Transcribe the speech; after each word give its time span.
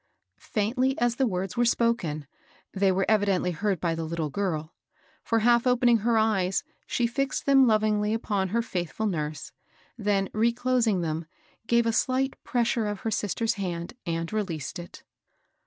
'* 0.27 0.35
Faintly 0.53 0.97
as 0.97 1.17
the 1.17 1.27
words 1.27 1.55
were 1.55 1.63
s^pc^^xi^ 1.63 1.77
^«^ 1.77 1.77
^^5s^ 1.93 1.97
278 2.23 2.89
MABEL 2.89 2.97
ROSS. 2.97 3.05
evidently 3.07 3.51
heard 3.51 3.79
by 3.79 3.93
the 3.93 4.03
little 4.03 4.31
girl; 4.31 4.73
for, 5.23 5.39
half 5.41 5.67
opening 5.67 5.97
her 5.97 6.17
eyes, 6.17 6.63
she 6.87 7.05
fixed 7.05 7.45
them 7.45 7.67
lovingly 7.67 8.17
npon 8.17 8.49
her 8.49 8.61
&ith 8.61 8.65
fiil 8.67 9.07
nurse, 9.07 9.51
then, 9.99 10.27
reclosing 10.33 11.01
them, 11.01 11.27
gave 11.67 11.85
a 11.85 11.93
slight 11.93 12.33
pres 12.43 12.67
sure 12.69 12.87
of 12.87 13.01
her 13.01 13.11
sister's 13.11 13.53
hand, 13.61 13.93
and 14.07 14.33
released 14.33 14.79
it. 14.79 15.03